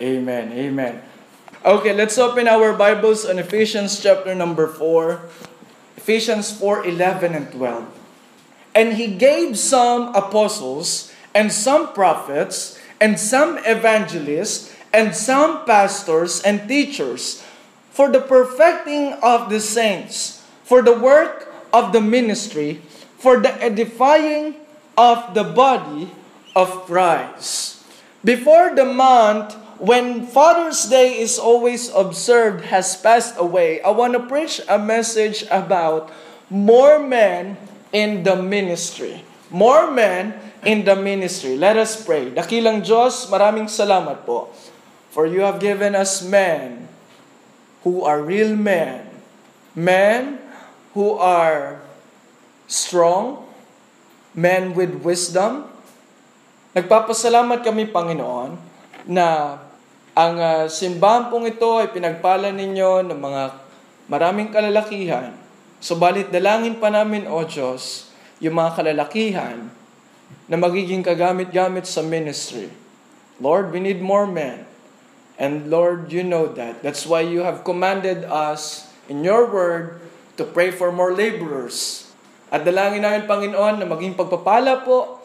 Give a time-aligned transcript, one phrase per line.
[0.00, 0.52] Amen.
[0.52, 1.02] Amen.
[1.64, 5.26] Okay, let's open our Bibles on Ephesians chapter number 4.
[5.96, 7.82] Ephesians 4 11 and 12.
[8.76, 16.68] And he gave some apostles, and some prophets, and some evangelists, and some pastors and
[16.68, 17.42] teachers
[17.90, 22.80] for the perfecting of the saints, for the work of the ministry,
[23.18, 24.54] for the edifying
[24.96, 26.14] of the body
[26.54, 27.82] of Christ.
[28.22, 34.22] Before the month when Father's Day is always observed has passed away, I want to
[34.26, 36.10] preach a message about
[36.50, 37.56] more men
[37.92, 39.24] in the ministry.
[39.50, 40.34] More men
[40.66, 41.56] in the ministry.
[41.56, 42.34] Let us pray.
[42.34, 44.50] Dakilang Diyos, maraming salamat po.
[45.14, 46.90] For you have given us men
[47.86, 49.06] who are real men.
[49.72, 50.42] Men
[50.92, 51.80] who are
[52.66, 53.46] strong.
[54.34, 55.70] Men with wisdom.
[56.76, 58.60] Nagpapasalamat kami, Panginoon,
[59.08, 59.56] na
[60.18, 63.42] ang uh, simbahan pong ito ay pinagpala ninyo ng mga
[64.10, 65.30] maraming kalalakihan.
[65.78, 68.10] Subalit dalangin pa namin, O Diyos,
[68.42, 69.70] yung mga kalalakihan
[70.50, 72.66] na magiging kagamit-gamit sa ministry.
[73.38, 74.66] Lord, we need more men.
[75.38, 76.82] And Lord, you know that.
[76.82, 80.02] That's why you have commanded us in your word
[80.34, 82.10] to pray for more laborers.
[82.50, 85.22] At dalangin namin, Panginoon, na maging pagpapala po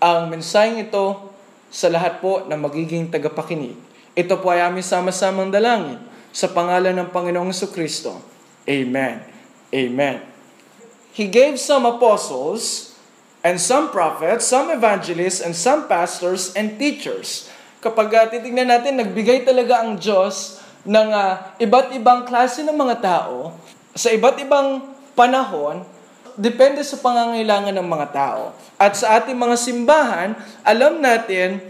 [0.00, 1.28] ang mensaheng ito
[1.68, 3.89] sa lahat po na magiging tagapakinig.
[4.18, 8.18] Ito po ay aming sama-samang dalangin sa pangalan ng Panginoong Kristo.
[8.66, 9.22] Amen.
[9.70, 10.22] Amen.
[11.14, 12.94] He gave some apostles
[13.42, 17.50] and some prophets, some evangelists, and some pastors and teachers.
[17.80, 22.96] Kapag uh, titignan natin, nagbigay talaga ang Diyos ng uh, iba't ibang klase ng mga
[23.00, 23.56] tao
[23.96, 25.82] sa iba't ibang panahon
[26.38, 28.54] depende sa pangangailangan ng mga tao.
[28.80, 30.30] At sa ating mga simbahan,
[30.64, 31.60] alam natin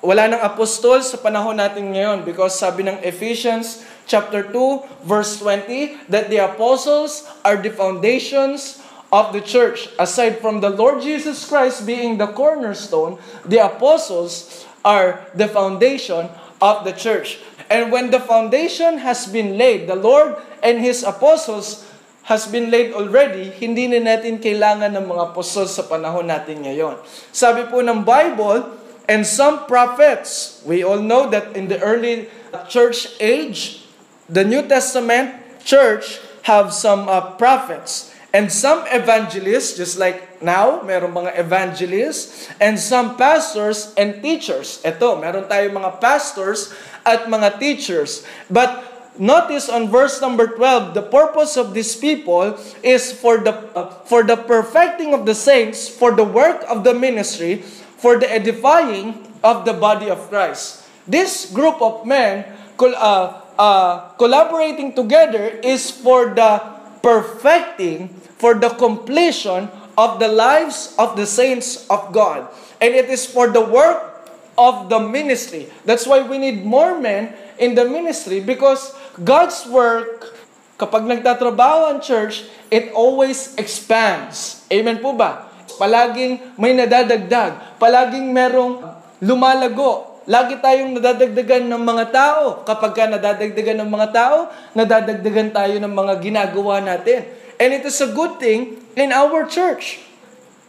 [0.00, 6.08] wala nang apostol sa panahon natin ngayon because sabi ng Ephesians chapter 2 verse 20
[6.08, 8.80] that the apostles are the foundations
[9.12, 15.20] of the church aside from the Lord Jesus Christ being the cornerstone the apostles are
[15.36, 16.32] the foundation
[16.64, 17.36] of the church
[17.68, 21.84] and when the foundation has been laid the Lord and his apostles
[22.30, 26.94] has been laid already, hindi na natin kailangan ng mga apostol sa panahon natin ngayon.
[27.34, 28.79] Sabi po ng Bible,
[29.10, 30.62] and some prophets.
[30.62, 32.30] We all know that in the early
[32.70, 33.82] church age,
[34.30, 35.34] the New Testament
[35.66, 42.78] church have some uh, prophets and some evangelists, just like now, meron mga evangelists, and
[42.78, 44.78] some pastors and teachers.
[44.86, 46.70] Ito, meron tayo mga pastors
[47.02, 48.22] at mga teachers.
[48.46, 48.86] But
[49.18, 52.54] notice on verse number 12, the purpose of these people
[52.86, 56.94] is for the, uh, for the perfecting of the saints, for the work of the
[56.94, 57.66] ministry,
[58.00, 60.88] for the edifying of the body of Christ.
[61.06, 62.44] This group of men
[62.80, 66.60] uh, uh, collaborating together is for the
[67.04, 68.08] perfecting,
[68.40, 72.48] for the completion of the lives of the saints of God.
[72.80, 75.68] And it is for the work of the ministry.
[75.84, 80.32] That's why we need more men in the ministry because God's work,
[80.80, 84.64] kapag nagtatrabaho ang church, it always expands.
[84.72, 85.49] Amen po ba?
[85.80, 87.80] Palaging may nadadagdag.
[87.80, 88.84] Palaging merong
[89.24, 90.20] lumalago.
[90.28, 92.60] Lagi tayong nadadagdagan ng mga tao.
[92.68, 97.24] Kapag ka nadadagdagan ng mga tao, nadadagdagan tayo ng mga ginagawa natin.
[97.56, 100.04] And it is a good thing in our church.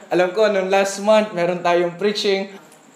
[0.07, 2.51] Alam ko, nung last month, meron tayong preaching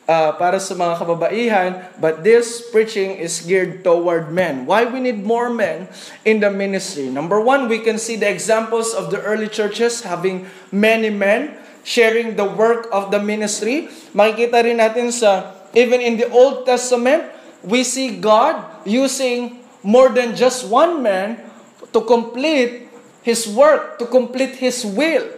[0.07, 4.67] uh, para sa mga kababaihan, but this preaching is geared toward men.
[4.67, 5.87] Why we need more men
[6.23, 7.07] in the ministry?
[7.07, 11.55] Number one, we can see the examples of the early churches having many men
[11.85, 13.87] sharing the work of the ministry.
[14.17, 17.29] Makikita rin natin sa, even in the Old Testament,
[17.61, 21.45] we see God using more than just one man
[21.93, 22.89] to complete
[23.21, 25.29] His work, to complete His will.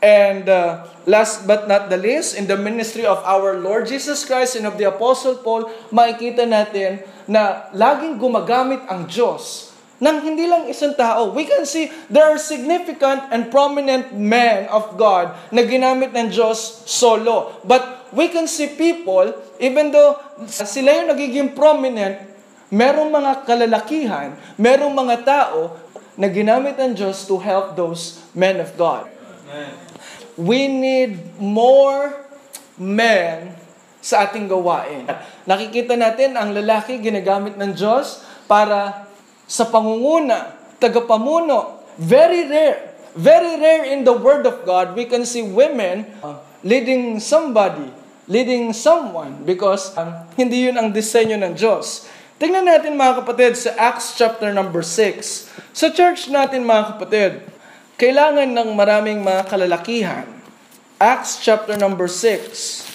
[0.00, 4.56] And uh, last but not the least, in the ministry of our Lord Jesus Christ
[4.56, 9.69] and of the Apostle Paul, makikita natin na laging gumagamit ang Diyos
[10.00, 11.30] ng hindi lang isang tao.
[11.36, 16.88] We can see there are significant and prominent men of God na ginamit ng Diyos
[16.88, 17.60] solo.
[17.68, 20.16] But we can see people, even though
[20.48, 22.16] sila yung nagiging prominent,
[22.72, 25.76] merong mga kalalakihan, merong mga tao
[26.16, 29.04] na ginamit ng Diyos to help those men of God.
[30.40, 32.16] We need more
[32.80, 33.52] men
[34.00, 35.04] sa ating gawain.
[35.44, 39.09] Nakikita natin ang lalaki ginagamit ng Diyos para
[39.50, 41.82] sa pangunguna, tagapamuno.
[41.98, 42.94] Very rare.
[43.18, 46.06] Very rare in the Word of God, we can see women
[46.62, 47.90] leading somebody,
[48.30, 52.06] leading someone because um, hindi yun ang disenyo ng Diyos.
[52.38, 55.50] Tingnan natin mga kapatid sa Acts chapter number 6.
[55.74, 57.42] Sa church natin mga kapatid,
[57.98, 60.24] kailangan ng maraming mga kalalakihan.
[61.02, 62.86] Acts chapter number 6.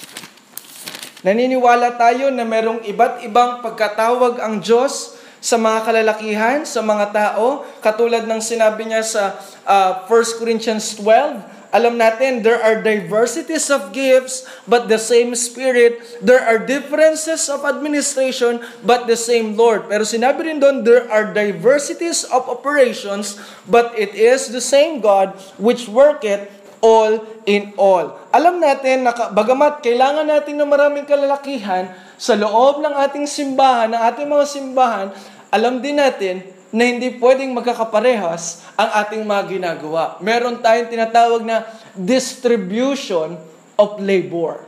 [1.28, 5.15] Naniniwala tayo na merong iba't ibang pagkatawag ang Diyos
[5.46, 9.38] sa mga kalalakihan, sa mga tao, katulad ng sinabi niya sa
[9.70, 16.02] uh, 1 Corinthians 12, alam natin, there are diversities of gifts, but the same Spirit.
[16.24, 19.86] There are differences of administration, but the same Lord.
[19.92, 23.38] Pero sinabi rin doon, there are diversities of operations,
[23.70, 26.48] but it is the same God which worketh
[26.80, 28.14] all in all.
[28.30, 34.02] Alam natin na bagamat kailangan natin ng maraming kalalakihan sa loob ng ating simbahan, ng
[34.06, 35.08] ating mga simbahan,
[35.54, 36.44] alam din natin
[36.76, 40.20] na hindi pwedeng magkakaparehas ang ating mga ginagawa.
[40.20, 41.64] Meron tayong tinatawag na
[41.96, 43.40] distribution
[43.80, 44.60] of labor.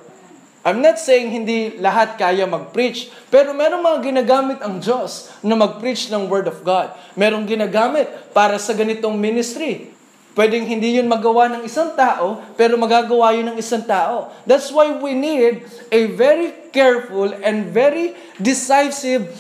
[0.68, 6.12] I'm not saying hindi lahat kaya mag-preach, pero merong mga ginagamit ang Diyos na mag-preach
[6.12, 6.92] ng Word of God.
[7.16, 9.96] Merong ginagamit para sa ganitong ministry.
[10.36, 14.30] Pwedeng hindi yun magawa ng isang tao, pero magagawa yun ng isang tao.
[14.44, 19.32] That's why we need a very careful and very decisive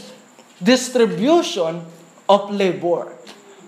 [0.61, 1.81] distribution
[2.27, 3.13] of labor.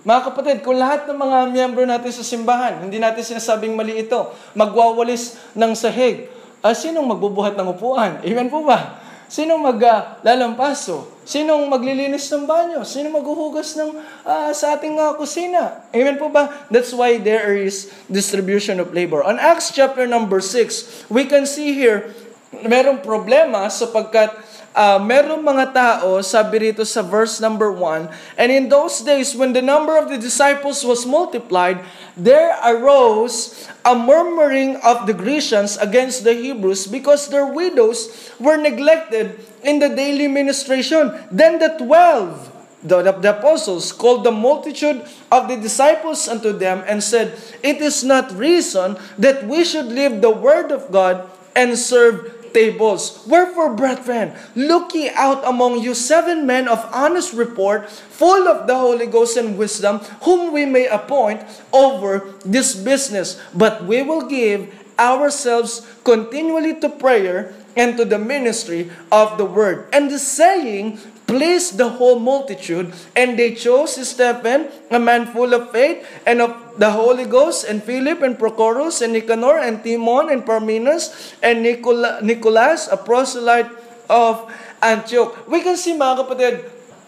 [0.08, 4.32] Mga kapatid, kung lahat ng mga miyembro natin sa simbahan, hindi natin sinasabing mali ito,
[4.56, 6.32] magwawalis ng sahig,
[6.64, 8.24] uh, sinong magbubuhat ng upuan?
[8.24, 9.00] Amen po ba?
[9.30, 11.06] Sinong maglalampaso?
[11.06, 12.82] Uh, Sinong maglilinis ng banyo?
[12.82, 13.94] Sinong maghuhugas ng
[14.26, 15.86] uh, sa ating uh, kusina?
[15.94, 16.50] Amen po ba?
[16.74, 19.22] That's why there is distribution of labor.
[19.22, 22.18] On Acts chapter number 6, we can see here,
[22.66, 24.34] merong problema sapagkat
[24.76, 29.54] uh, merong mga tao, sabi rito sa verse number 1, And in those days, when
[29.54, 31.82] the number of the disciples was multiplied,
[32.16, 39.40] there arose a murmuring of the Grecians against the Hebrews because their widows were neglected
[39.64, 41.16] in the daily ministration.
[41.32, 42.52] Then the twelve,
[42.84, 48.04] the, the apostles, called the multitude of the disciples unto them and said, It is
[48.04, 53.24] not reason that we should leave the word of God and serve tables.
[53.28, 58.76] Wherefore, brethren, look ye out among you seven men of honest report, full of the
[58.76, 61.42] Holy Ghost and wisdom, whom we may appoint
[61.74, 63.40] over this business.
[63.54, 69.88] But we will give ourselves continually to prayer and to the ministry of the word.
[69.94, 71.00] And the saying
[71.30, 76.69] pleased the whole multitude, and they chose Stephen, a man full of faith and of
[76.80, 81.12] the Holy Ghost, and Philip, and Prochorus, and Nicanor, and Timon, and Parmenas,
[81.44, 83.68] and Nicola, Nicolas, a proselyte
[84.08, 84.48] of
[84.80, 85.36] Antioch.
[85.52, 86.56] We can see mga kapatid,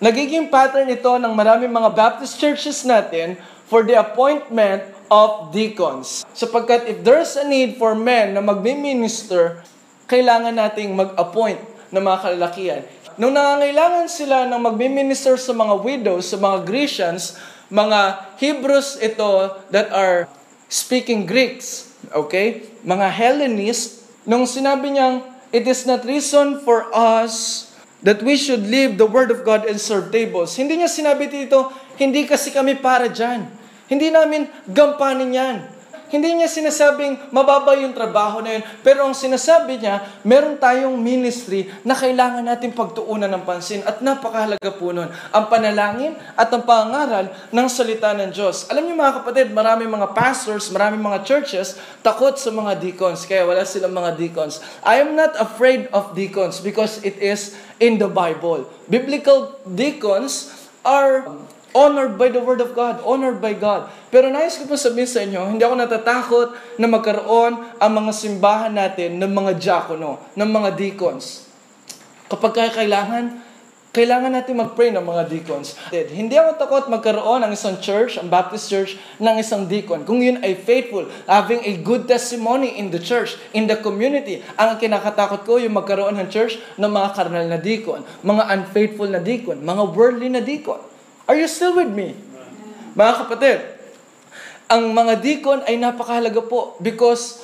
[0.04, 3.40] nagiging pattern ito ng maraming mga Baptist churches natin
[3.72, 6.28] for the appointment of deacons.
[6.36, 9.64] Sapagkat if there's a need for men na magmi-minister,
[10.12, 11.64] kailangan nating mag-appoint
[11.96, 12.82] ng mga kalalakihan.
[13.16, 17.36] Nung nangangailangan sila ng magmi-minister sa mga widows, sa mga Grecians,
[17.72, 18.00] mga
[18.36, 20.28] Hebrews ito that are
[20.68, 22.68] speaking Greeks, okay?
[22.84, 25.24] Mga Hellenists, nung sinabi niyang,
[25.56, 27.68] it is not reason for us
[28.04, 30.52] that we should leave the Word of God and serve tables.
[30.60, 33.48] Hindi niya sinabi dito, hindi kasi kami para dyan.
[33.88, 35.58] Hindi namin gampanin yan.
[36.12, 38.64] Hindi niya sinasabing mababa yung trabaho na yun.
[38.84, 44.76] Pero ang sinasabi niya, meron tayong ministry na kailangan natin pagtuunan ng pansin at napakahalaga
[44.76, 45.08] po nun.
[45.08, 48.68] Ang panalangin at ang pangaral ng salita ng Diyos.
[48.68, 53.24] Alam niyo mga kapatid, marami mga pastors, marami mga churches takot sa mga deacons.
[53.24, 54.60] Kaya wala silang mga deacons.
[54.84, 58.68] I am not afraid of deacons because it is in the Bible.
[58.92, 60.52] Biblical deacons
[60.84, 61.24] are
[61.72, 63.00] Honored by the Word of God.
[63.04, 63.88] Honored by God.
[64.12, 68.76] Pero nais ko po sabihin sa inyo, hindi ako natatakot na magkaroon ang mga simbahan
[68.76, 71.48] natin ng mga diakono, ng mga deacons.
[72.28, 73.40] Kapag kailangan,
[73.92, 75.76] kailangan natin mag-pray ng mga deacons.
[75.92, 80.08] Hindi ako takot magkaroon ng isang church, ang Baptist church, ng isang deacon.
[80.08, 84.44] Kung yun ay faithful, having a good testimony in the church, in the community.
[84.56, 89.20] Ang kinakatakot ko, yung magkaroon ng church ng mga karnal na deacon, mga unfaithful na
[89.20, 90.80] deacon, mga worldly na deacon.
[91.32, 92.12] Are you still with me?
[92.92, 93.64] Mga kapatid,
[94.68, 97.40] ang mga deacon ay napakahalaga po because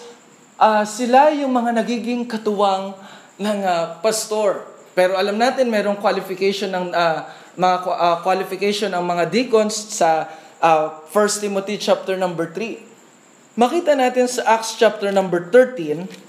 [0.59, 2.91] uh, sila yung mga nagiging katuwang
[3.39, 4.67] ng uh, pastor.
[4.91, 10.27] Pero alam natin mayroong qualification ng uh, mga uh, qualification ng mga deacons sa
[10.59, 12.83] uh, 1 Timothy chapter number 3.
[13.55, 16.27] Makita natin sa Acts chapter number 13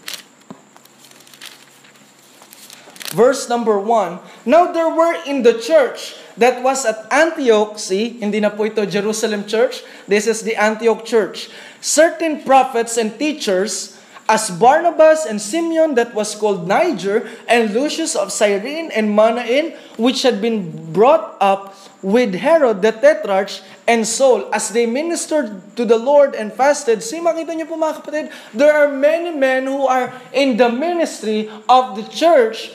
[3.18, 4.46] verse number 1.
[4.46, 8.86] Now there were in the church that was at Antioch, see, hindi na po ito
[8.86, 11.50] Jerusalem church, this is the Antioch church.
[11.82, 18.30] Certain prophets and teachers, as Barnabas and Simeon that was called Niger, and Lucius of
[18.30, 24.70] Cyrene and Manaen, which had been brought up with Herod the Tetrarch, and Saul, as
[24.70, 27.02] they ministered to the Lord and fasted.
[27.02, 31.50] See, makita niyo po mga kapatid, there are many men who are in the ministry
[31.66, 32.70] of the church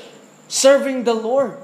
[0.49, 1.55] serving the Lord.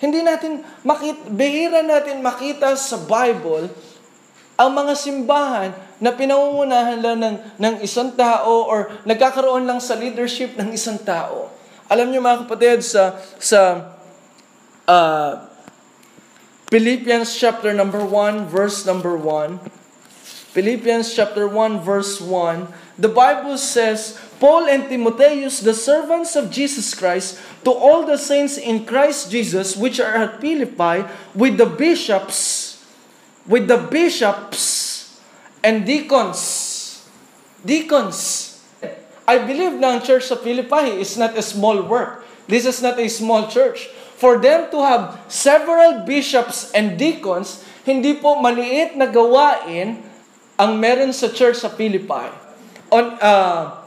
[0.00, 3.68] Hindi natin makita, bihira natin makita sa Bible
[4.56, 10.56] ang mga simbahan na pinangungunahan lang ng, ng isang tao or nagkakaroon lang sa leadership
[10.56, 11.52] ng isang tao.
[11.88, 13.92] Alam niyo mga kapatid, sa, sa
[14.88, 15.48] uh,
[16.72, 19.60] Philippians chapter number 1, verse number 1,
[20.50, 26.96] Philippians chapter 1, verse 1, the Bible says, Paul and Timotheus, the servants of Jesus
[26.96, 31.04] Christ, to all the saints in Christ Jesus, which are at Philippi,
[31.36, 32.80] with the bishops,
[33.44, 35.20] with the bishops
[35.60, 37.04] and deacons.
[37.60, 38.48] Deacons.
[39.28, 42.24] I believe na church sa Philippi is not a small work.
[42.48, 43.92] This is not a small church.
[44.16, 50.00] For them to have several bishops and deacons, hindi po maliit na gawain
[50.56, 52.28] ang meron sa church sa Philippi.
[52.90, 53.79] On uh,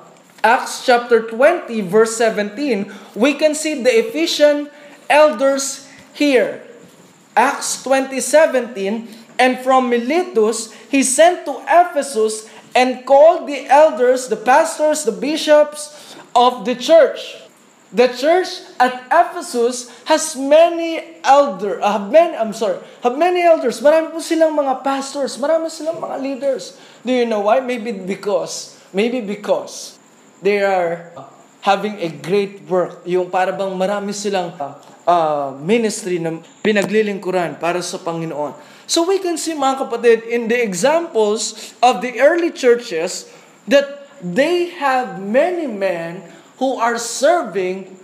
[0.44, 4.68] Acts chapter 20 verse 17, we can see the Ephesian
[5.08, 6.68] elders here.
[7.32, 12.46] Acts 20:17 And from Miletus, he sent to Ephesus
[12.76, 17.40] and called the elders, the pastors, the bishops of the church.
[17.94, 23.82] The church at Ephesus has many elder, uh, many, I'm sorry, have many elders.
[23.82, 26.78] Marami po silang mga pastors, marami silang mga leaders.
[27.06, 27.62] Do you know why?
[27.62, 29.93] Maybe because, maybe because
[30.44, 31.16] they are
[31.64, 33.02] having a great work.
[33.08, 34.52] Yung para bang marami silang
[35.08, 38.52] uh, ministry na pinaglilingkuran para sa Panginoon.
[38.84, 43.32] So we can see mga kapatid in the examples of the early churches
[43.72, 46.20] that they have many men
[46.60, 47.96] who are serving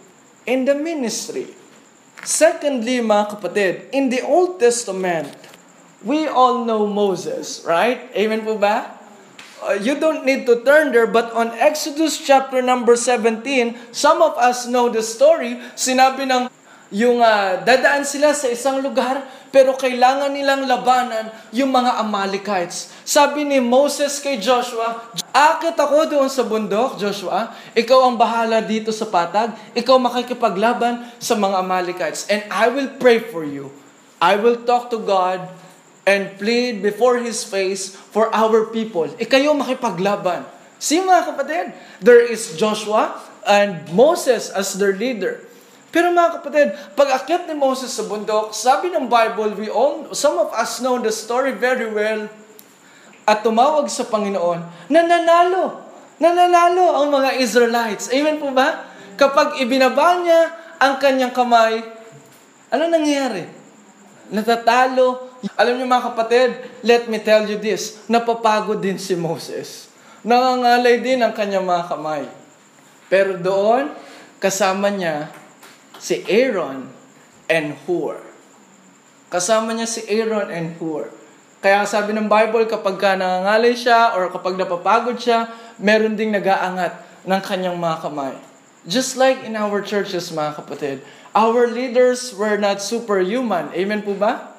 [0.47, 1.51] in the ministry.
[2.23, 5.31] Secondly, mga kapatid, in the Old Testament,
[6.03, 8.11] we all know Moses, right?
[8.15, 8.98] Amen po ba?
[9.59, 14.39] Uh, you don't need to turn there, but on Exodus chapter number 17, some of
[14.39, 15.59] us know the story.
[15.75, 16.47] Sinabi ng
[16.89, 19.21] yung uh, dadaan sila sa isang lugar,
[19.53, 22.89] pero kailangan nilang labanan yung mga Amalekites.
[23.05, 24.97] Sabi ni Moses kay Joshua,
[25.29, 27.53] Akit ako doon sa bundok, Joshua.
[27.77, 29.53] Ikaw ang bahala dito sa patag.
[29.77, 32.25] Ikaw makikipaglaban sa mga Amalekites.
[32.25, 33.69] And I will pray for you.
[34.17, 35.45] I will talk to God
[36.09, 39.05] and plead before His face for our people.
[39.21, 40.41] Ikayo makipaglaban.
[40.81, 41.65] See mga kapatid,
[42.01, 45.45] there is Joshua and Moses as their leader.
[45.93, 50.41] Pero mga kapatid, pag akyat ni Moses sa bundok, sabi ng Bible, we all, some
[50.41, 52.25] of us know the story very well,
[53.29, 55.85] at tumawag sa Panginoon, nananalo.
[56.17, 58.09] Nananalo ang mga Israelites.
[58.09, 58.89] Amen po ba?
[59.13, 60.41] Kapag ibinaba niya
[60.81, 61.85] ang kanyang kamay,
[62.73, 63.45] ano nangyayari?
[64.33, 65.28] Natatalo.
[65.55, 66.49] Alam niyo mga kapatid,
[66.83, 69.87] let me tell you this, napapagod din si Moses.
[70.23, 72.23] Nangangalay din ang kanyang mga kamay.
[73.07, 73.95] Pero doon,
[74.43, 75.31] kasama niya
[75.95, 76.91] si Aaron
[77.47, 78.19] and Hur.
[79.31, 81.07] Kasama niya si Aaron and Hur.
[81.59, 87.23] Kaya sabi ng Bible, kapag ka nangangalay siya or kapag napapagod siya, meron ding nag-aangat
[87.27, 88.35] ng kanyang mga kamay.
[88.87, 91.03] Just like in our churches, mga kapatid,
[91.35, 93.67] our leaders were not superhuman.
[93.75, 94.55] Amen po ba?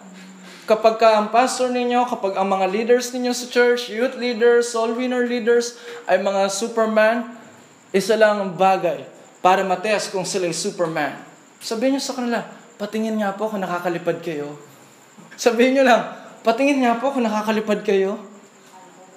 [0.70, 4.94] Kapag ka ang pastor ninyo, kapag ang mga leaders ninyo sa church, youth leaders, soul
[4.94, 5.74] winner leaders,
[6.06, 7.26] ay mga superman,
[7.90, 9.02] isa lang ang bagay
[9.42, 11.18] para matest kung sila ay superman.
[11.58, 12.46] Sabihin nyo sa kanila,
[12.78, 14.54] patingin nga po kung nakakalipad kayo.
[15.34, 16.06] Sabihin nyo lang,
[16.46, 18.22] patingin nga po kung nakakalipad kayo.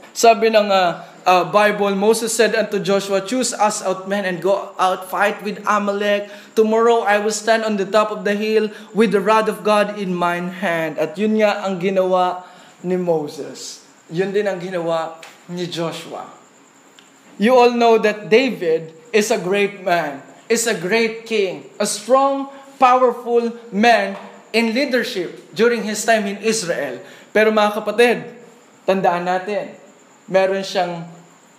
[0.10, 4.74] Sabi ng uh, uh, Bible, Moses said unto Joshua, Choose us out men and go
[4.80, 6.30] out fight with Amalek.
[6.56, 10.00] Tomorrow I will stand on the top of the hill with the rod of God
[10.00, 11.00] in mine hand.
[11.00, 12.44] At yun nga ang ginawa
[12.84, 13.84] ni Moses.
[14.12, 16.27] Yun din ang ginawa ni Joshua.
[17.39, 22.50] You all know that David is a great man is a great king, a strong,
[22.80, 24.13] powerful man
[24.51, 27.00] in leadership during his time in Israel.
[27.34, 28.18] Pero mga kapatid,
[28.86, 29.74] tandaan natin,
[30.27, 31.08] meron siyang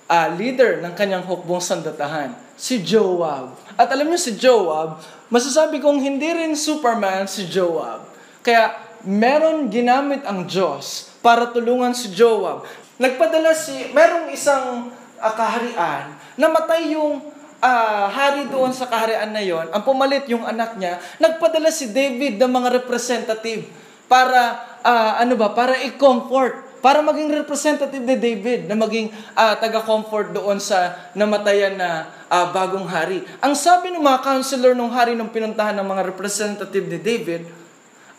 [0.08, 3.56] uh, leader ng kanyang hukbong sandatahan, si Joab.
[3.74, 8.06] At alam niyo si Joab, masasabi kong hindi rin Superman si Joab.
[8.44, 12.64] Kaya meron ginamit ang Diyos para tulungan si Joab.
[13.00, 19.66] Nagpadala si, merong isang uh, kaharian, namatay yung uh, hari doon sa kaharian na yon,
[19.72, 23.66] ang pumalit yung anak niya, nagpadala si David ng mga representative
[24.06, 30.36] para uh, ano ba, para i-comfort, para maging representative ni David, na maging uh, taga-comfort
[30.36, 33.24] doon sa namatayan na uh, bagong hari.
[33.40, 37.48] Ang sabi ng mga counselor ng hari nung pinuntahan ng mga representative ni David,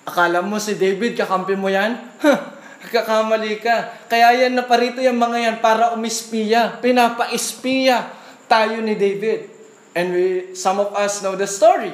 [0.01, 1.93] akala mo si David, kakampi mo yan?
[2.95, 4.10] kakamali ka.
[4.10, 8.10] Kaya yan na parito yung mga yan para umispiya, pinapa-ispiya
[8.50, 9.45] tayo ni David.
[9.93, 11.93] And we, some of us know the story.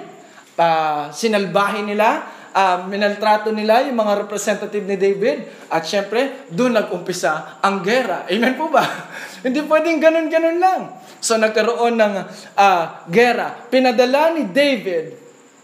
[0.55, 5.67] Uh, sinalbahin nila uh, minaltrato nila yung mga representative ni David.
[5.71, 8.27] At syempre, doon nag-umpisa ang gera.
[8.27, 8.83] Amen po ba?
[9.45, 10.81] Hindi pwedeng ganun-ganun lang.
[11.23, 12.13] So nagkaroon ng
[12.55, 13.55] uh, gera.
[13.71, 15.15] Pinadala ni David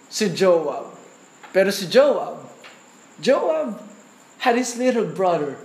[0.07, 0.95] si Joab.
[1.51, 2.43] Pero si Joab,
[3.17, 3.81] Joab
[4.37, 5.57] had his little brother,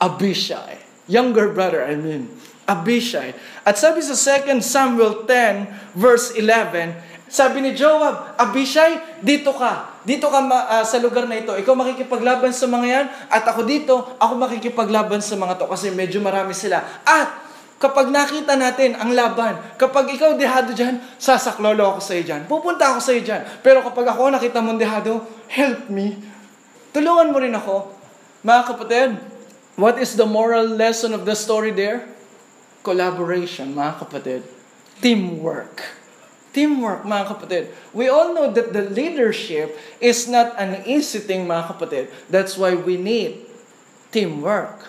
[0.00, 0.80] Abishai.
[1.04, 2.32] Younger brother, I mean.
[2.64, 3.36] Abishai.
[3.60, 6.96] At sabi sa 2 Samuel 10, verse 11,
[7.28, 9.93] sabi ni Joab, Abishai, dito ka.
[10.04, 11.56] Dito ka uh, sa lugar na ito.
[11.56, 13.06] Ikaw makikipaglaban sa mga yan.
[13.32, 15.64] At ako dito, ako makikipaglaban sa mga to.
[15.64, 16.84] Kasi medyo marami sila.
[17.08, 17.40] At
[17.80, 22.44] kapag nakita natin ang laban, kapag ikaw dehado dyan, sasaklolo ako sa iyo dyan.
[22.44, 23.42] Pupunta ako sa iyo dyan.
[23.64, 26.20] Pero kapag ako nakita mong dehado, help me.
[26.92, 27.88] Tulungan mo rin ako.
[28.44, 29.10] Mga kapatid,
[29.80, 32.04] what is the moral lesson of the story there?
[32.84, 34.44] Collaboration, mga kapatid.
[35.00, 36.03] Teamwork.
[36.54, 37.64] Teamwork, mga kapatid.
[37.90, 42.14] We all know that the leadership is not an easy thing, mga kapatid.
[42.30, 43.42] That's why we need
[44.14, 44.86] teamwork.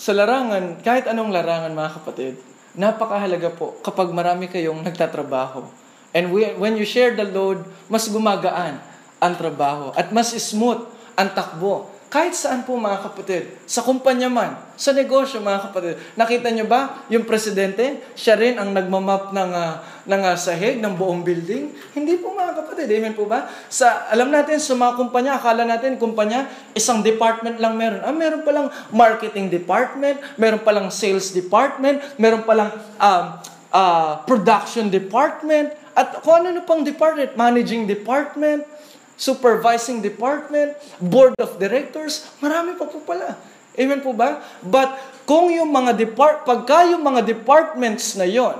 [0.00, 2.34] Sa larangan, kahit anong larangan, mga kapatid,
[2.72, 5.68] napakahalaga po kapag marami kayong nagtatrabaho.
[6.16, 8.80] And we, when you share the load, mas gumagaan
[9.20, 10.84] ang trabaho at mas smooth
[11.14, 15.98] ang takbo kahit saan po mga kapatid, sa kumpanya man, sa negosyo mga kapatid.
[16.14, 19.74] Nakita nyo ba yung presidente, siya rin ang nagmamap ng, uh,
[20.06, 21.74] ng uh, sahig ng buong building?
[21.90, 23.50] Hindi po mga kapatid, amen po ba?
[23.66, 28.06] Sa, alam natin sa mga kumpanya, akala natin kumpanya, isang department lang meron.
[28.06, 32.70] Ah, meron palang marketing department, meron palang sales department, meron palang
[33.02, 33.24] um,
[33.74, 38.62] uh, production department, at kung ano pang department, managing department,
[39.16, 43.38] supervising department, board of directors, marami pa po pala.
[43.74, 44.38] Amen po ba?
[44.62, 44.94] But
[45.26, 48.54] kung yung mga depart pagka yung mga departments na yon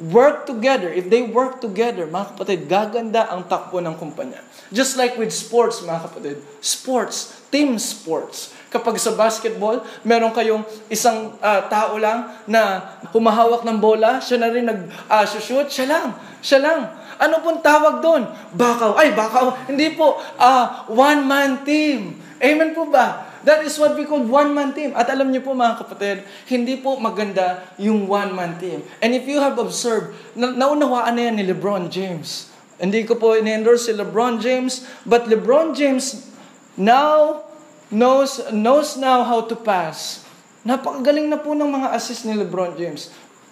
[0.00, 4.40] work together, if they work together, mga kapatid, gaganda ang takbo ng kumpanya.
[4.72, 6.36] Just like with sports, mga kapatid.
[6.64, 8.56] Sports, team sports.
[8.72, 12.80] Kapag sa basketball, meron kayong isang uh, tao lang na
[13.12, 16.08] humahawak ng bola, siya na rin nag-shoot, uh, siya lang,
[16.40, 16.80] siya lang.
[17.20, 18.28] Ano pong tawag doon?
[18.56, 18.96] Bakaw.
[18.96, 19.68] Ay, bakaw.
[19.68, 20.20] Hindi po.
[20.38, 22.20] Uh, one-man team.
[22.42, 23.32] Amen po ba?
[23.42, 24.94] That is what we call one-man team.
[24.94, 28.86] At alam niyo po mga kapatid, hindi po maganda yung one-man team.
[29.02, 32.50] And if you have observed, na naunawaan na yan ni Lebron James.
[32.78, 36.30] Hindi ko po in-endorse si Lebron James, but Lebron James
[36.78, 37.42] now
[37.90, 40.22] knows, knows now how to pass.
[40.62, 43.10] Napakagaling na po ng mga assist ni Lebron James.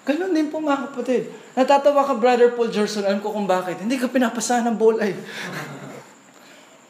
[0.09, 1.29] Ganun din po mga kapatid.
[1.53, 3.81] Natatawa ka, Brother Paul Gerson, alam ko kung bakit.
[3.85, 5.05] Hindi ka pinapasahan ng bola.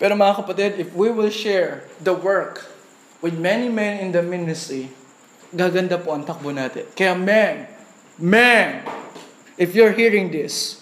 [0.01, 2.71] Pero mga kapatid, if we will share the work
[3.21, 4.89] with many men in the ministry,
[5.51, 6.87] gaganda po ang takbo natin.
[6.95, 7.67] Kaya men,
[8.17, 8.87] men,
[9.59, 10.81] if you're hearing this,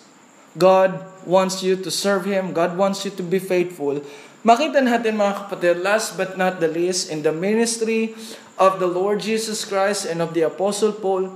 [0.54, 4.04] God wants you to serve Him, God wants you to be faithful.
[4.46, 8.14] Makita natin mga kapatid, last but not the least, in the ministry
[8.54, 11.34] of the Lord Jesus Christ and of the Apostle Paul,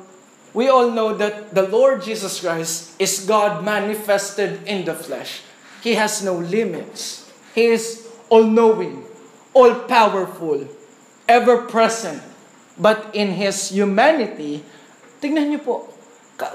[0.52, 5.44] we all know that the Lord Jesus Christ is God manifested in the flesh.
[5.80, 7.28] He has no limits.
[7.56, 9.04] He is all-knowing,
[9.52, 10.68] all-powerful,
[11.28, 12.22] ever-present.
[12.78, 14.64] But in His humanity,
[15.20, 15.76] tignan niyo po,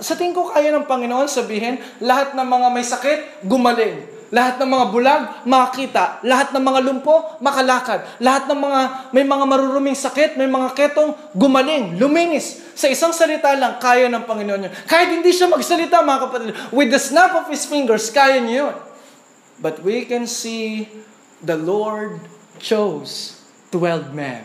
[0.02, 4.17] sa tingin ko kaya ng Panginoon sabihin, lahat ng mga may sakit, gumaling.
[4.28, 6.20] Lahat ng mga bulag, makakita.
[6.28, 8.04] Lahat ng mga lumpo, makalakad.
[8.20, 8.80] Lahat ng mga,
[9.16, 12.60] may mga maruruming sakit, may mga ketong gumaling, luminis.
[12.76, 14.74] Sa isang salita lang, kaya ng Panginoon yun.
[14.84, 18.76] Kahit hindi siya magsalita, mga kapatid, with the snap of His fingers, kaya niyo yun.
[19.58, 20.92] But we can see
[21.42, 22.20] the Lord
[22.60, 24.44] chose 12 men.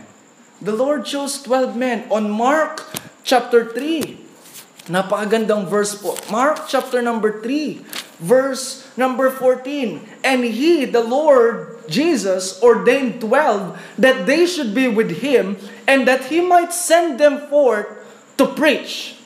[0.63, 2.07] The Lord chose 12 men.
[2.07, 2.87] On Mark
[3.27, 6.15] chapter 3, napakagandang verse po.
[6.31, 7.83] Mark chapter number 3,
[8.23, 10.01] verse number 14.
[10.23, 15.59] And he, the Lord Jesus, ordained 12 that they should be with him
[15.91, 17.91] and that he might send them forth
[18.39, 19.19] to preach.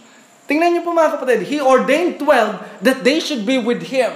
[0.48, 4.14] Tingnan niyo po mga kapatid, he ordained 12 that they should be with him.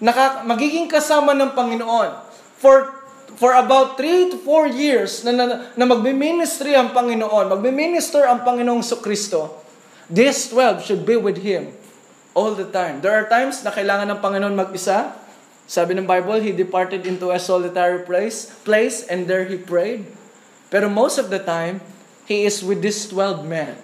[0.00, 2.12] Naka, magiging kasama ng Panginoon
[2.56, 3.00] for
[3.40, 8.84] for about 3 to 4 years na, na, na magmi-ministry ang Panginoon, magmi-minister ang Panginoong
[9.00, 9.64] Kristo,
[10.12, 11.72] these 12 should be with Him
[12.34, 13.02] all the time.
[13.02, 15.14] There are times na kailangan ng Panginoon mag-isa.
[15.70, 20.06] Sabi ng Bible, He departed into a solitary place, place and there He prayed.
[20.70, 21.82] Pero most of the time,
[22.26, 23.74] He is with these 12 men.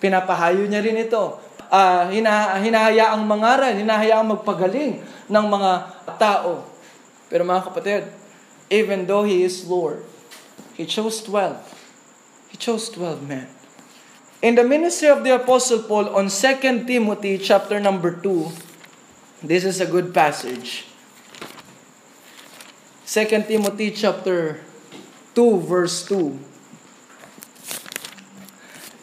[0.00, 1.40] Pinapahayo niya rin ito.
[1.68, 5.72] Uh, hina, hinahayaang mangaral, hinahayaang magpagaling ng mga
[6.20, 6.64] tao.
[7.28, 8.02] Pero mga kapatid,
[8.68, 10.04] even though He is Lord,
[10.76, 11.56] He chose 12.
[12.52, 13.48] He chose 12 men.
[14.44, 18.52] In the ministry of the Apostle Paul on 2 Timothy chapter number 2,
[19.40, 20.84] this is a good passage.
[23.08, 24.60] 2 Timothy chapter
[25.32, 26.36] 2 verse 2.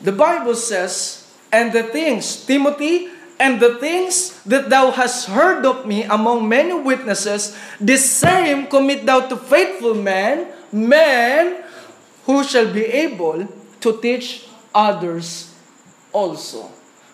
[0.06, 3.10] The Bible says, And the things, Timothy,
[3.42, 9.10] and the things that thou hast heard of me among many witnesses, the same commit
[9.10, 11.66] thou to faithful men, men
[12.30, 13.50] who shall be able
[13.82, 15.52] to teach others
[16.12, 16.72] also.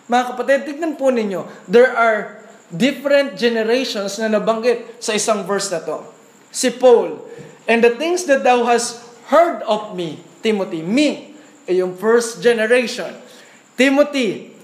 [0.08, 2.42] Mga kapatid, tignan po ninyo, there are
[2.72, 6.00] different generations na nabanggit sa isang verse na to.
[6.48, 7.20] Si Paul,
[7.68, 11.36] and the things that thou hast heard of me, Timothy, me,
[11.68, 13.12] ay yung first generation.
[13.76, 14.56] Timothy,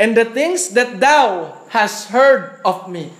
[0.00, 3.12] and the things that thou hast heard of me.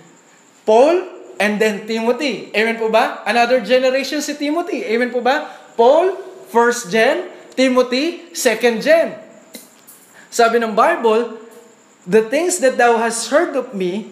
[0.65, 2.49] Paul, and then Timothy.
[2.53, 3.21] Amen po ba?
[3.25, 4.85] Another generation si Timothy.
[4.89, 5.49] Amen po ba?
[5.77, 6.17] Paul,
[6.49, 7.32] first gen.
[7.53, 9.13] Timothy, second gen.
[10.33, 11.37] Sabi ng Bible,
[12.09, 14.09] the things that thou hast heard of me,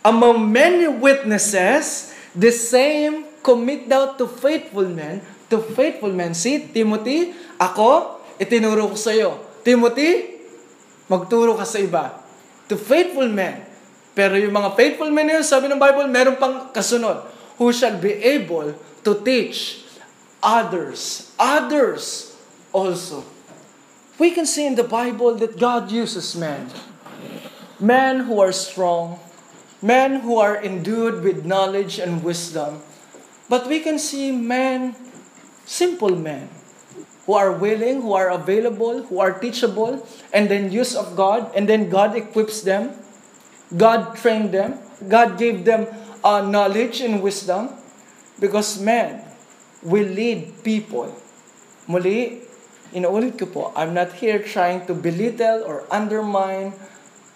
[0.00, 5.20] among many witnesses, the same commit thou to faithful men,
[5.52, 6.32] to faithful men.
[6.32, 9.36] See, Timothy, ako, itinuro ko sa iyo.
[9.60, 10.40] Timothy,
[11.08, 12.16] magturo ka sa iba.
[12.72, 13.60] To faithful men.
[14.16, 17.28] Pero yung mga faithful men yun, sabi ng Bible, meron pang kasunod.
[17.60, 18.72] Who shall be able
[19.04, 19.84] to teach
[20.40, 21.30] others.
[21.38, 22.33] Others
[22.74, 23.24] also.
[24.18, 26.68] We can see in the Bible that God uses men.
[27.78, 29.18] Men who are strong.
[29.80, 32.82] Men who are endued with knowledge and wisdom.
[33.48, 34.96] But we can see men,
[35.64, 36.48] simple men,
[37.26, 41.68] who are willing, who are available, who are teachable, and then use of God, and
[41.68, 42.96] then God equips them.
[43.76, 44.78] God trained them.
[45.08, 45.86] God gave them
[46.22, 47.70] uh, knowledge and wisdom.
[48.40, 49.22] Because men
[49.82, 51.14] will lead people.
[51.86, 52.40] Muli,
[52.94, 56.78] inuulit ko po, I'm not here trying to belittle or undermine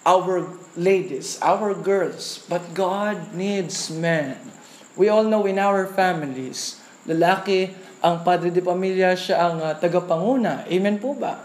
[0.07, 0.47] our
[0.79, 4.39] ladies, our girls, but God needs men.
[4.95, 10.63] We all know in our families, lalaki ang padre de pamilya, siya ang uh, tagapanguna.
[10.71, 11.43] Amen po ba?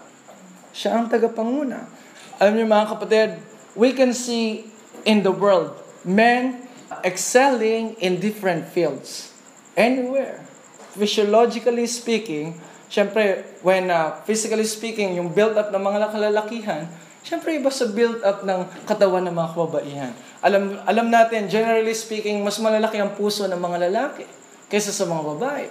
[0.71, 1.91] Siya ang tagapanguna.
[2.39, 3.31] Alam niyo mga kapatid,
[3.75, 4.71] we can see
[5.03, 5.75] in the world
[6.07, 6.65] men
[7.03, 9.35] excelling in different fields.
[9.75, 10.47] Anywhere.
[10.95, 16.83] Physiologically speaking, Siyempre, when uh, physically speaking, yung build-up ng mga kalalakihan,
[17.25, 20.13] siyempre iba sa build-up ng katawan ng mga kababaihan.
[20.45, 24.29] Alam, alam natin, generally speaking, mas malalaki ang puso ng mga lalaki
[24.69, 25.67] kaysa sa mga babae.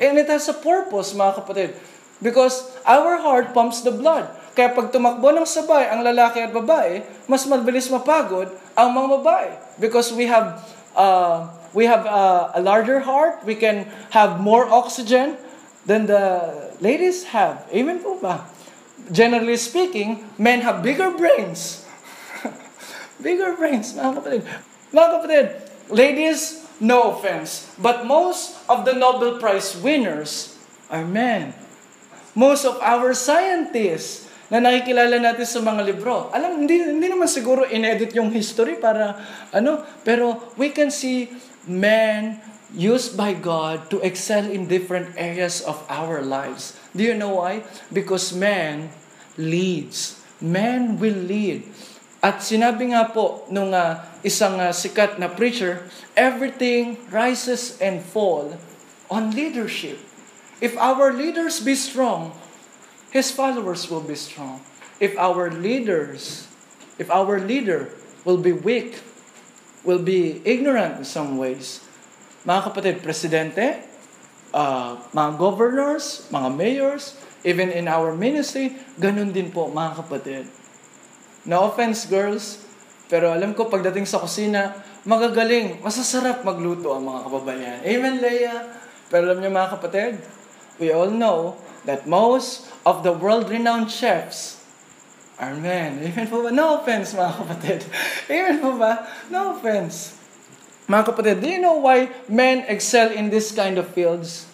[0.00, 1.70] And it has a purpose, mga kapatid.
[2.24, 4.28] Because our heart pumps the blood.
[4.56, 9.50] Kaya pag tumakbo ng sabay ang lalaki at babae, mas mabilis mapagod ang mga babae.
[9.80, 10.60] Because we have
[10.96, 15.38] uh, we have uh, a larger heart, we can have more oxygen,
[15.90, 17.66] than the ladies have.
[17.74, 18.46] Amen po ba?
[19.10, 21.82] Generally speaking, men have bigger brains.
[23.26, 24.42] bigger brains, mga kapatid.
[24.94, 25.46] Mga kapatid,
[25.90, 30.54] ladies, no offense, but most of the Nobel Prize winners
[30.94, 31.58] are men.
[32.38, 36.30] Most of our scientists na nakikilala natin sa mga libro.
[36.30, 39.18] Alam, hindi, hindi naman siguro inedit yung history para
[39.50, 41.34] ano, pero we can see
[41.66, 42.38] men
[42.74, 46.78] used by God to excel in different areas of our lives.
[46.94, 47.64] Do you know why?
[47.92, 48.90] Because man
[49.36, 50.22] leads.
[50.40, 51.66] Man will lead.
[52.20, 58.60] At sinabi nga po nung uh, isang uh, sikat na preacher, everything rises and fall
[59.08, 59.96] on leadership.
[60.60, 62.36] If our leaders be strong,
[63.08, 64.60] his followers will be strong.
[65.00, 66.44] If our leaders,
[67.00, 67.88] if our leader
[68.28, 69.00] will be weak,
[69.80, 71.80] will be ignorant in some ways,
[72.44, 73.84] mga kapatid, presidente,
[74.56, 80.44] uh, mga governors, mga mayors, even in our ministry, ganun din po mga kapatid.
[81.44, 82.64] No offense girls,
[83.08, 84.76] pero alam ko pagdating sa kusina,
[85.08, 87.78] magagaling, masasarap magluto ang mga kababayan.
[87.84, 88.68] Amen, Leia?
[89.08, 90.12] Pero alam niyo mga kapatid,
[90.76, 91.56] we all know
[91.88, 94.60] that most of the world-renowned chefs
[95.40, 96.04] are men.
[96.04, 96.52] Amen po ba?
[96.52, 97.80] No offense mga kapatid.
[98.32, 99.08] Amen po ba?
[99.32, 100.19] No offense.
[100.90, 104.50] Mga kapatid, do you know why men excel in this kind of fields?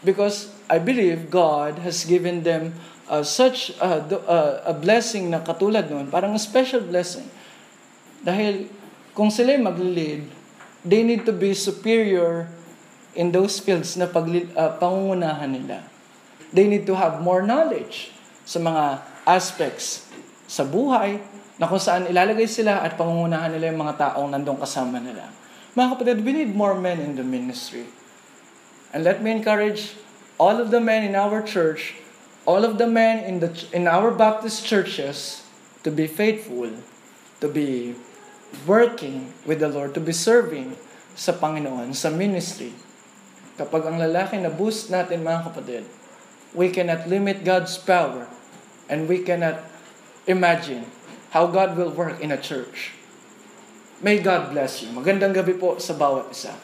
[0.00, 2.72] Because I believe God has given them
[3.12, 7.28] uh, such a, uh, a blessing na katulad nun, parang a special blessing.
[8.24, 8.72] Dahil
[9.12, 10.24] kung sila mag-lead,
[10.80, 12.48] they need to be superior
[13.12, 15.84] in those fields na pag, uh, pangungunahan nila.
[16.56, 18.16] They need to have more knowledge
[18.48, 20.08] sa mga aspects
[20.48, 21.20] sa buhay
[21.64, 25.32] na kung saan ilalagay sila at pangungunahan nila yung mga taong nandong kasama nila.
[25.72, 27.88] Mga kapatid, we need more men in the ministry.
[28.92, 29.96] And let me encourage
[30.36, 31.96] all of the men in our church,
[32.44, 35.48] all of the men in the in our Baptist churches
[35.80, 36.68] to be faithful,
[37.40, 37.96] to be
[38.68, 40.76] working with the Lord, to be serving
[41.16, 42.76] sa Panginoon, sa ministry.
[43.56, 45.88] Kapag ang lalaki na boost natin mga kapatid,
[46.52, 48.28] we cannot limit God's power
[48.84, 49.64] and we cannot
[50.28, 50.84] imagine
[51.34, 52.94] how God will work in a church.
[53.98, 54.94] May God bless you.
[54.94, 56.54] Magandang gabi po sa bawat isa.